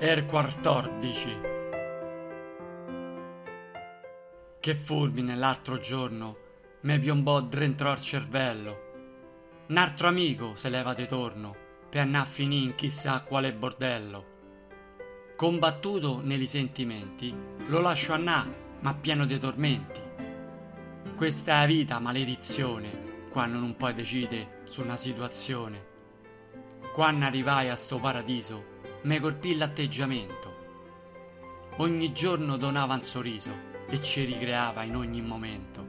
Er 0.00 0.26
14 0.26 1.40
Che 4.60 4.74
fulmine 4.76 5.34
l'altro 5.34 5.78
giorno 5.78 6.36
me 6.82 7.00
piombò 7.00 7.40
dentro 7.40 7.90
al 7.90 8.00
cervello. 8.00 8.78
Un 9.66 9.76
altro 9.76 10.06
amico 10.06 10.54
se 10.54 10.68
leva 10.68 10.94
di 10.94 11.04
torno 11.08 11.56
per 11.90 12.02
andare 12.02 12.24
a 12.24 12.28
finire 12.28 12.66
in 12.66 12.74
chissà 12.76 13.22
quale 13.22 13.52
bordello. 13.52 14.26
Combattuto 15.34 16.20
nei 16.22 16.46
sentimenti, 16.46 17.34
lo 17.66 17.80
lascio 17.80 18.12
andare, 18.12 18.54
ma 18.78 18.94
pieno 18.94 19.24
di 19.24 19.36
tormenti. 19.36 20.00
Questa 21.16 21.64
è 21.64 21.66
vita, 21.66 21.98
maledizione, 21.98 23.26
quando 23.30 23.58
non 23.58 23.74
puoi 23.74 23.94
decidere 23.94 24.60
su 24.62 24.80
una 24.80 24.96
situazione. 24.96 25.86
Quando 26.92 27.24
arrivai 27.24 27.68
a 27.68 27.74
sto 27.74 27.98
paradiso, 27.98 28.76
me 29.02 29.20
colpì 29.20 29.56
l'atteggiamento. 29.56 30.56
Ogni 31.76 32.12
giorno 32.12 32.56
donava 32.56 32.94
un 32.94 33.02
sorriso 33.02 33.52
e 33.88 34.02
ci 34.02 34.24
ricreava 34.24 34.82
in 34.82 34.96
ogni 34.96 35.22
momento. 35.22 35.86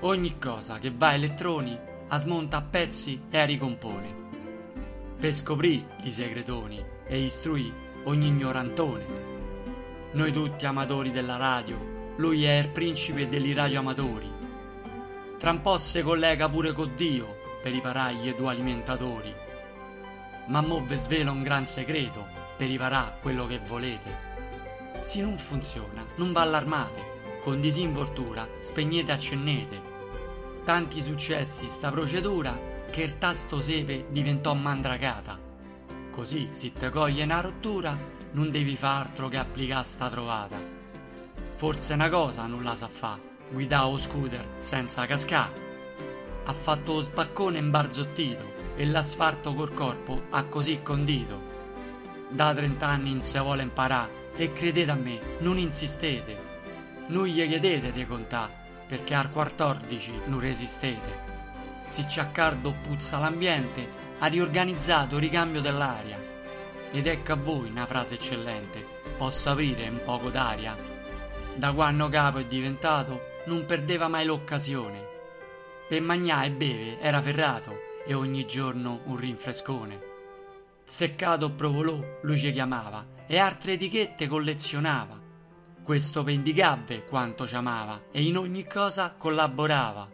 Ogni 0.00 0.38
cosa 0.38 0.78
che 0.78 0.90
va 0.90 1.08
a 1.08 1.14
elettroni 1.14 1.78
a 2.08 2.16
smonta 2.16 2.56
a 2.56 2.62
pezzi 2.62 3.24
e 3.30 3.38
a 3.38 3.44
ricompone. 3.44 4.20
Per 5.18 5.32
scoprì 5.34 5.86
i 6.04 6.10
segretoni 6.10 6.82
e 7.06 7.20
istruì 7.20 7.70
ogni 8.04 8.26
ignorantone. 8.26 9.06
Noi 10.12 10.32
tutti 10.32 10.64
amatori 10.64 11.10
della 11.10 11.36
radio, 11.36 12.14
lui 12.16 12.44
è 12.44 12.58
il 12.58 12.70
principe 12.70 13.28
degli 13.28 13.54
radioamatori. 13.54 14.30
Tra 15.38 15.50
un 15.50 15.60
po' 15.60 15.76
se 15.76 16.02
collega 16.02 16.48
pure 16.48 16.72
con 16.72 16.94
Dio 16.96 17.36
per 17.62 17.74
i 17.74 17.80
paragli 17.80 18.34
due 18.34 18.50
alimentatori 18.50 19.50
ma 20.46 20.60
mo 20.60 20.84
ve 20.84 20.96
svela 20.96 21.30
un 21.30 21.42
gran 21.42 21.66
segreto 21.66 22.26
per 22.56 22.68
riparare 22.68 23.18
quello 23.20 23.46
che 23.46 23.60
volete. 23.66 24.30
Se 25.02 25.20
non 25.20 25.36
funziona, 25.36 26.04
non 26.16 26.32
va 26.32 26.42
allarmate, 26.42 27.38
con 27.40 27.60
disinvoltura 27.60 28.48
spegnete 28.60 29.10
e 29.10 29.14
accennete. 29.14 29.82
Tanti 30.64 31.02
successi 31.02 31.66
sta 31.66 31.90
procedura 31.90 32.56
che 32.90 33.02
il 33.02 33.18
tasto 33.18 33.60
seve 33.60 34.06
diventò 34.10 34.54
mandragata. 34.54 35.38
Così, 36.10 36.50
se 36.52 36.72
te 36.72 36.90
coglie 36.90 37.24
una 37.24 37.40
rottura, 37.40 37.98
non 38.32 38.50
devi 38.50 38.76
far 38.76 39.06
altro 39.06 39.28
che 39.28 39.38
applicare 39.38 39.82
sta 39.82 40.08
trovata. 40.08 40.60
Forse 41.54 41.94
una 41.94 42.08
cosa 42.08 42.46
non 42.46 42.62
la 42.62 42.74
sa 42.74 42.86
fa, 42.86 43.18
guidare 43.50 43.90
lo 43.90 43.96
scooter 43.96 44.46
senza 44.58 45.06
cascare. 45.06 45.70
Ha 46.44 46.52
fatto 46.52 46.94
lo 46.94 47.02
spaccone 47.02 47.58
imbarzottito, 47.58 48.52
e 48.76 48.86
l'asfalto 48.86 49.54
col 49.54 49.72
corpo 49.72 50.24
ha 50.30 50.44
così 50.44 50.80
condito. 50.82 51.50
Da 52.28 52.54
30 52.54 52.86
anni 52.86 53.10
non 53.10 53.20
si 53.20 53.38
vuole 53.38 53.62
imparare 53.62 54.30
e 54.36 54.52
credete 54.52 54.90
a 54.90 54.94
me, 54.94 55.20
non 55.40 55.58
insistete. 55.58 56.50
Non 57.08 57.26
gli 57.26 57.46
chiedete 57.46 57.92
di 57.92 58.06
contare 58.06 58.60
perché 58.86 59.14
al 59.14 59.30
14 59.30 60.22
non 60.26 60.40
resistete. 60.40 61.30
Se 61.86 62.04
c'è 62.04 62.20
accardo 62.20 62.74
puzza 62.82 63.18
l'ambiente, 63.18 63.88
ha 64.18 64.26
riorganizzato 64.26 65.16
il 65.16 65.22
ricambio 65.22 65.60
dell'aria. 65.60 66.18
Ed 66.90 67.06
ecco 67.06 67.32
a 67.32 67.36
voi 67.36 67.68
una 67.70 67.86
frase 67.86 68.14
eccellente, 68.14 68.84
posso 69.16 69.50
aprire 69.50 69.88
un 69.88 70.00
poco 70.04 70.30
d'aria. 70.30 70.76
Da 71.54 71.72
quando 71.72 72.08
capo 72.08 72.38
è 72.38 72.44
diventato, 72.44 73.40
non 73.46 73.66
perdeva 73.66 74.08
mai 74.08 74.24
l'occasione. 74.24 75.08
Per 75.88 76.00
mangiare 76.00 76.46
e 76.46 76.50
beve 76.50 77.00
era 77.00 77.20
ferrato 77.20 77.90
e 78.04 78.14
ogni 78.14 78.46
giorno 78.46 79.00
un 79.04 79.16
rinfrescone. 79.16 80.10
Seccato 80.84 81.52
provolò, 81.52 82.18
lui 82.22 82.38
ci 82.38 82.52
chiamava, 82.52 83.06
e 83.26 83.38
altre 83.38 83.72
etichette 83.72 84.26
collezionava. 84.26 85.20
Questo 85.82 86.22
vendicavve 86.22 87.04
quanto 87.04 87.46
ci 87.46 87.54
amava, 87.54 88.04
e 88.10 88.22
in 88.24 88.36
ogni 88.36 88.64
cosa 88.64 89.14
collaborava. 89.16 90.08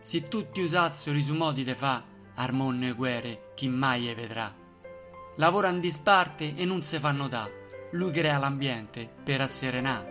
Se 0.00 0.28
tutti 0.28 0.60
usassero 0.60 1.16
i 1.16 1.22
suoi 1.22 1.36
modi 1.36 1.64
de 1.64 1.74
fa, 1.74 2.02
armonne 2.34 2.92
guerre 2.92 3.52
chi 3.54 3.68
mai 3.68 4.08
e 4.08 4.14
vedrà. 4.14 4.54
Lavora 5.36 5.68
in 5.68 5.80
disparte 5.80 6.54
e 6.56 6.64
non 6.64 6.82
se 6.82 6.98
fanno 6.98 7.28
da, 7.28 7.48
lui 7.92 8.10
crea 8.10 8.38
l'ambiente 8.38 9.08
per 9.22 9.40
asserenà. 9.40 10.04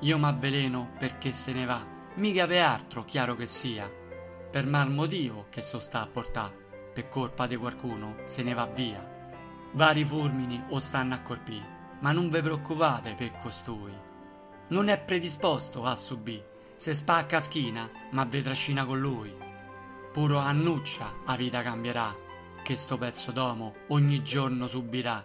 Io 0.00 0.18
m'avveleno 0.18 0.92
perché 0.98 1.32
se 1.32 1.52
ne 1.52 1.64
va, 1.64 1.84
mica 2.14 2.46
per 2.46 2.62
altro, 2.62 3.04
chiaro 3.04 3.34
che 3.34 3.46
sia 3.46 4.04
per 4.56 4.66
mal 4.66 4.90
motivo 4.90 5.48
che 5.50 5.60
so 5.60 5.80
sta 5.80 6.00
a 6.00 6.06
portà, 6.06 6.50
per 6.50 7.10
colpa 7.10 7.46
di 7.46 7.56
qualcuno 7.56 8.16
se 8.24 8.42
ne 8.42 8.54
va 8.54 8.64
via. 8.64 9.06
Vari 9.72 10.02
fulmini 10.02 10.64
o 10.70 10.78
stanno 10.78 11.12
a 11.12 11.20
colpì, 11.20 11.62
ma 12.00 12.10
non 12.12 12.30
ve 12.30 12.40
preoccupate 12.40 13.12
per 13.12 13.36
costui. 13.36 13.92
Non 14.70 14.88
è 14.88 14.98
predisposto 14.98 15.84
a 15.84 15.94
subì, 15.94 16.42
se 16.74 16.94
spacca 16.94 17.38
schina, 17.38 17.90
ma 18.12 18.24
ve 18.24 18.40
trascina 18.40 18.86
con 18.86 18.98
lui. 18.98 19.30
Puro 20.10 20.38
annuccia 20.38 21.16
a 21.26 21.36
vita 21.36 21.60
cambierà, 21.60 22.16
che 22.62 22.76
sto 22.76 22.96
pezzo 22.96 23.32
d'uomo 23.32 23.74
ogni 23.88 24.22
giorno 24.22 24.66
subirà. 24.66 25.22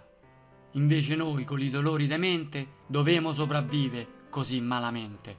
Invece 0.71 1.15
noi, 1.15 1.45
con 1.45 1.61
i 1.61 1.69
dolori 1.69 2.05
de 2.05 2.17
mente, 2.17 2.67
dovemo 2.85 3.31
sopravvive 3.31 4.27
così 4.29 4.59
malamente. 4.59 5.37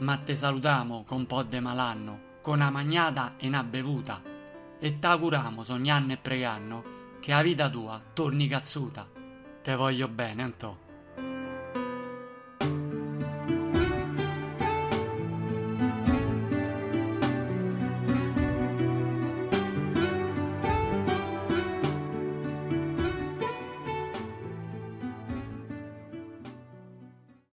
Ma 0.00 0.14
te 0.18 0.34
salutamo 0.34 1.04
con 1.04 1.24
po' 1.24 1.42
de 1.42 1.60
malanno, 1.60 2.32
con 2.44 2.56
una 2.56 2.68
magnata 2.68 3.36
e 3.38 3.46
una 3.46 3.62
bevuta 3.64 4.20
e 4.78 4.98
t'auguramo 4.98 5.62
sognando 5.62 6.12
e 6.12 6.18
pregando 6.18 6.84
che 7.18 7.32
la 7.32 7.40
vita 7.40 7.70
tua 7.70 7.98
torni 8.12 8.46
cazzuta. 8.48 9.08
Te 9.62 9.74
voglio 9.74 10.08
bene, 10.08 10.42
Antò. 10.42 10.83